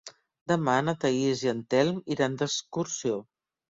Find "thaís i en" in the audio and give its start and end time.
1.05-1.63